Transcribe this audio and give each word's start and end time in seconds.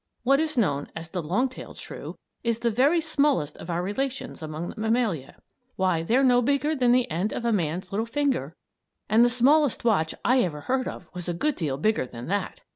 What 0.23 0.39
is 0.39 0.57
known 0.57 0.89
as 0.95 1.11
the 1.11 1.21
"long 1.21 1.47
tailed 1.47 1.77
shrew," 1.77 2.15
is 2.43 2.57
the 2.57 2.71
very 2.71 2.99
smallest 2.99 3.55
of 3.57 3.69
our 3.69 3.83
relations 3.83 4.41
among 4.41 4.69
the 4.69 4.81
mammalia. 4.81 5.37
Why, 5.75 6.01
they're 6.01 6.23
no 6.23 6.41
bigger 6.41 6.75
than 6.75 6.91
the 6.91 7.07
end 7.11 7.31
of 7.31 7.45
a 7.45 7.53
man's 7.53 7.91
little 7.91 8.07
finger; 8.07 8.55
and 9.09 9.23
the 9.23 9.29
smallest 9.29 9.83
watch 9.85 10.15
I 10.25 10.41
ever 10.41 10.61
heard 10.61 10.87
of 10.87 11.05
was 11.13 11.29
a 11.29 11.35
good 11.35 11.55
deal 11.55 11.77
bigger 11.77 12.07
than 12.07 12.25
that. 12.29 12.61